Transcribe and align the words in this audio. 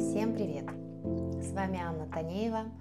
Всем 0.00 0.34
привет! 0.34 0.64
С 1.44 1.52
вами 1.52 1.78
Анна 1.78 2.10
Танеева. 2.10 2.72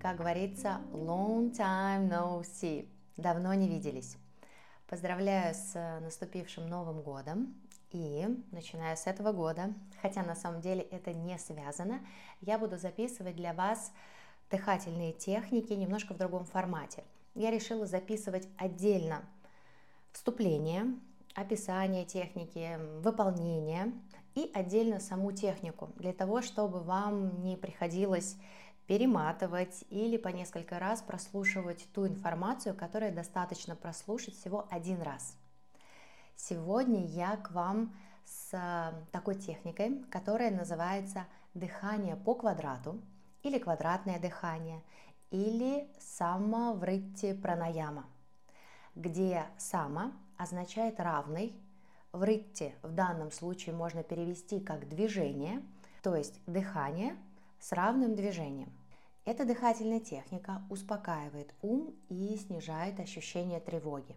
Как 0.00 0.16
говорится, 0.16 0.80
long 0.92 1.52
time 1.52 2.08
no 2.08 2.40
see. 2.40 2.88
Давно 3.18 3.52
не 3.52 3.68
виделись. 3.68 4.16
Поздравляю 4.88 5.54
с 5.54 5.74
наступившим 6.00 6.66
Новым 6.66 7.02
годом. 7.02 7.54
И 7.90 8.26
начиная 8.50 8.96
с 8.96 9.06
этого 9.06 9.32
года, 9.32 9.74
хотя 10.00 10.22
на 10.22 10.34
самом 10.34 10.62
деле 10.62 10.80
это 10.80 11.12
не 11.12 11.36
связано, 11.36 12.00
я 12.40 12.58
буду 12.58 12.78
записывать 12.78 13.36
для 13.36 13.52
вас 13.52 13.92
дыхательные 14.50 15.12
техники 15.12 15.74
немножко 15.74 16.14
в 16.14 16.16
другом 16.16 16.46
формате. 16.46 17.04
Я 17.34 17.50
решила 17.50 17.86
записывать 17.86 18.48
отдельно 18.56 19.22
вступление, 20.12 20.86
описание 21.34 22.06
техники, 22.06 22.78
выполнение 23.02 23.92
и 24.34 24.50
отдельно 24.54 25.00
саму 25.00 25.32
технику, 25.32 25.90
для 25.96 26.12
того, 26.12 26.42
чтобы 26.42 26.80
вам 26.80 27.40
не 27.42 27.56
приходилось 27.56 28.36
перематывать 28.86 29.84
или 29.90 30.16
по 30.16 30.28
несколько 30.28 30.78
раз 30.78 31.00
прослушивать 31.00 31.86
ту 31.94 32.06
информацию, 32.06 32.74
которая 32.74 33.12
достаточно 33.12 33.76
прослушать 33.76 34.34
всего 34.34 34.66
один 34.70 35.00
раз. 35.00 35.36
Сегодня 36.36 37.06
я 37.06 37.36
к 37.36 37.52
вам 37.52 37.94
с 38.24 38.92
такой 39.12 39.36
техникой, 39.36 40.04
которая 40.10 40.50
называется 40.50 41.26
дыхание 41.54 42.16
по 42.16 42.34
квадрату 42.34 43.00
или 43.42 43.58
квадратное 43.58 44.18
дыхание 44.18 44.82
или 45.30 45.88
самавритти 45.98 47.32
пранаяма, 47.34 48.06
где 48.94 49.46
сама 49.56 50.12
означает 50.36 51.00
равный, 51.00 51.54
вритти 52.14 52.74
в 52.82 52.92
данном 52.92 53.30
случае 53.30 53.74
можно 53.74 54.02
перевести 54.02 54.60
как 54.60 54.88
движение, 54.88 55.62
то 56.02 56.14
есть 56.16 56.40
дыхание 56.46 57.16
с 57.60 57.72
равным 57.72 58.14
движением. 58.14 58.72
Эта 59.24 59.44
дыхательная 59.44 60.00
техника 60.00 60.62
успокаивает 60.70 61.54
ум 61.62 61.94
и 62.08 62.36
снижает 62.36 63.00
ощущение 63.00 63.58
тревоги. 63.58 64.14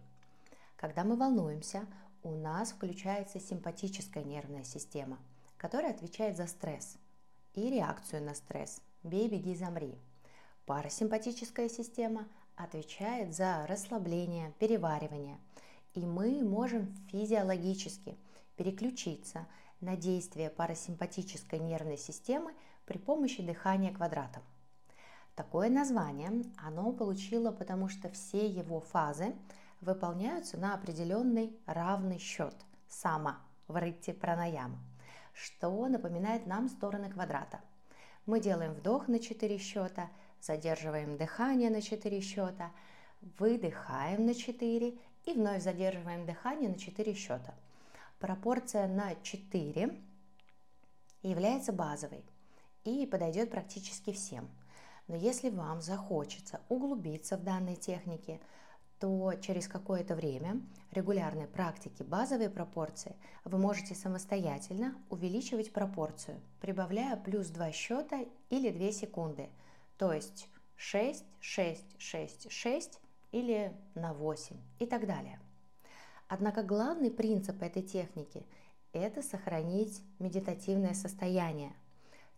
Когда 0.76 1.02
мы 1.02 1.16
волнуемся, 1.16 1.86
у 2.22 2.30
нас 2.30 2.72
включается 2.72 3.40
симпатическая 3.40 4.22
нервная 4.22 4.64
система, 4.64 5.18
которая 5.56 5.92
отвечает 5.92 6.36
за 6.36 6.46
стресс 6.46 6.98
и 7.54 7.70
реакцию 7.70 8.22
на 8.22 8.34
стресс. 8.34 8.80
Бей, 9.02 9.28
беги, 9.28 9.54
замри. 9.56 9.98
Парасимпатическая 10.66 11.68
система 11.68 12.28
отвечает 12.54 13.34
за 13.34 13.66
расслабление, 13.66 14.52
переваривание. 14.58 15.38
И 15.94 16.04
мы 16.04 16.42
можем 16.42 16.94
физиологически 17.10 18.16
переключиться 18.56 19.46
на 19.80 19.96
действие 19.96 20.50
парасимпатической 20.50 21.58
нервной 21.58 21.96
системы 21.96 22.52
при 22.84 22.98
помощи 22.98 23.42
дыхания 23.42 23.92
квадратом. 23.92 24.42
Такое 25.34 25.70
название 25.70 26.32
оно 26.56 26.92
получило, 26.92 27.52
потому 27.52 27.88
что 27.88 28.10
все 28.10 28.46
его 28.46 28.80
фазы 28.80 29.34
выполняются 29.80 30.56
на 30.56 30.74
определенный 30.74 31.56
равный 31.66 32.18
счет 32.18 32.54
сама 32.88 33.38
в 33.68 33.76
рытте 33.76 34.12
пранаяма, 34.12 34.78
что 35.32 35.86
напоминает 35.86 36.46
нам 36.46 36.68
стороны 36.68 37.08
квадрата. 37.08 37.60
Мы 38.26 38.40
делаем 38.40 38.72
вдох 38.72 39.06
на 39.06 39.20
4 39.20 39.58
счета, 39.58 40.10
задерживаем 40.40 41.16
дыхание 41.16 41.70
на 41.70 41.80
4 41.80 42.20
счета, 42.20 42.72
выдыхаем 43.38 44.26
на 44.26 44.34
4 44.34 44.98
и 45.28 45.34
вновь 45.34 45.62
задерживаем 45.62 46.24
дыхание 46.24 46.70
на 46.70 46.78
4 46.78 47.14
счета. 47.14 47.54
Пропорция 48.18 48.88
на 48.88 49.14
4 49.22 49.94
является 51.22 51.72
базовой 51.72 52.24
и 52.84 53.06
подойдет 53.06 53.50
практически 53.50 54.12
всем. 54.12 54.48
Но 55.06 55.16
если 55.16 55.50
вам 55.50 55.82
захочется 55.82 56.60
углубиться 56.68 57.36
в 57.36 57.44
данной 57.44 57.76
технике, 57.76 58.40
то 58.98 59.34
через 59.34 59.68
какое-то 59.68 60.16
время 60.16 60.62
регулярной 60.92 61.46
практики 61.46 62.02
базовой 62.02 62.48
пропорции 62.48 63.14
вы 63.44 63.58
можете 63.58 63.94
самостоятельно 63.94 64.96
увеличивать 65.10 65.72
пропорцию, 65.72 66.40
прибавляя 66.60 67.16
плюс 67.16 67.48
2 67.48 67.70
счета 67.72 68.24
или 68.48 68.70
2 68.70 68.92
секунды, 68.92 69.50
то 69.98 70.12
есть 70.12 70.48
6, 70.76 71.24
6, 71.40 72.00
6, 72.00 72.50
6 72.50 73.00
или 73.32 73.72
на 73.94 74.12
8 74.12 74.56
и 74.78 74.86
так 74.86 75.06
далее. 75.06 75.40
Однако 76.28 76.62
главный 76.62 77.10
принцип 77.10 77.62
этой 77.62 77.82
техники– 77.82 78.46
это 78.92 79.22
сохранить 79.22 80.02
медитативное 80.18 80.94
состояние. 80.94 81.72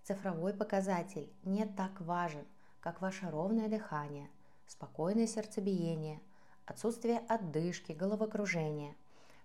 Цифровой 0.02 0.54
показатель 0.54 1.32
не 1.42 1.66
так 1.66 2.00
важен, 2.00 2.44
как 2.80 3.00
ваше 3.00 3.30
ровное 3.30 3.68
дыхание, 3.68 4.28
спокойное 4.66 5.26
сердцебиение– 5.26 6.20
отсутствие 6.70 7.18
отдышки, 7.28 7.92
головокружения. 7.92 8.94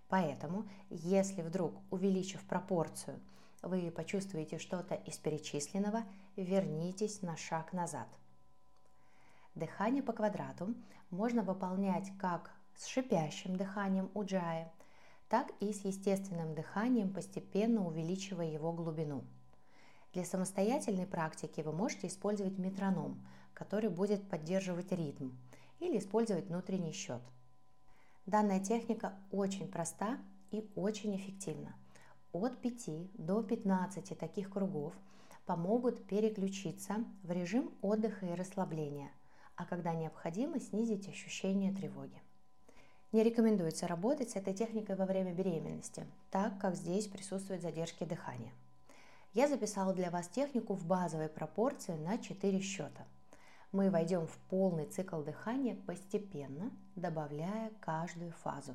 Поэтому, 0.08 0.68
если 0.88 1.42
вдруг, 1.42 1.74
увеличив 1.90 2.44
пропорцию, 2.46 3.20
вы 3.62 3.90
почувствуете 3.90 4.58
что-то 4.58 4.94
из 4.94 5.18
перечисленного, 5.18 6.04
вернитесь 6.36 7.22
на 7.22 7.36
шаг 7.36 7.72
назад. 7.72 8.06
Дыхание 9.56 10.02
по 10.02 10.12
квадрату 10.12 10.74
можно 11.10 11.42
выполнять 11.42 12.12
как 12.18 12.50
с 12.74 12.84
шипящим 12.84 13.56
дыханием 13.56 14.10
уджая, 14.12 14.70
так 15.30 15.50
и 15.60 15.72
с 15.72 15.82
естественным 15.86 16.54
дыханием, 16.54 17.10
постепенно 17.10 17.86
увеличивая 17.86 18.48
его 18.48 18.70
глубину. 18.74 19.24
Для 20.12 20.26
самостоятельной 20.26 21.06
практики 21.06 21.62
вы 21.62 21.72
можете 21.72 22.08
использовать 22.08 22.58
метроном, 22.58 23.26
который 23.54 23.88
будет 23.88 24.28
поддерживать 24.28 24.92
ритм, 24.92 25.30
или 25.80 25.96
использовать 25.96 26.48
внутренний 26.48 26.92
счет. 26.92 27.22
Данная 28.26 28.60
техника 28.60 29.14
очень 29.30 29.68
проста 29.68 30.18
и 30.50 30.70
очень 30.76 31.16
эффективна. 31.16 31.74
От 32.32 32.60
5 32.60 33.14
до 33.14 33.42
15 33.42 34.18
таких 34.18 34.50
кругов 34.50 34.92
помогут 35.46 36.06
переключиться 36.06 36.96
в 37.22 37.30
режим 37.30 37.70
отдыха 37.80 38.26
и 38.26 38.34
расслабления, 38.34 39.10
а 39.56 39.64
когда 39.64 39.94
необходимо 39.94 40.60
снизить 40.60 41.08
ощущение 41.08 41.72
тревоги. 41.72 42.20
Не 43.12 43.22
рекомендуется 43.22 43.86
работать 43.86 44.30
с 44.30 44.36
этой 44.36 44.54
техникой 44.54 44.96
во 44.96 45.06
время 45.06 45.32
беременности, 45.32 46.06
так 46.30 46.58
как 46.58 46.74
здесь 46.74 47.06
присутствуют 47.06 47.62
задержки 47.62 48.04
дыхания. 48.04 48.52
Я 49.32 49.48
записала 49.48 49.92
для 49.92 50.10
вас 50.10 50.28
технику 50.28 50.74
в 50.74 50.86
базовой 50.86 51.28
пропорции 51.28 51.94
на 51.96 52.18
4 52.18 52.60
счета– 52.60 53.06
мы 53.76 53.90
войдем 53.90 54.26
в 54.26 54.38
полный 54.48 54.86
цикл 54.86 55.20
дыхания 55.20 55.74
постепенно, 55.74 56.70
добавляя 56.94 57.70
каждую 57.80 58.32
фазу. 58.32 58.74